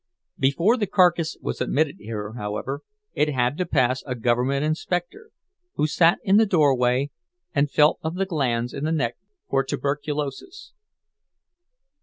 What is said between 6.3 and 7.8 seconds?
the doorway and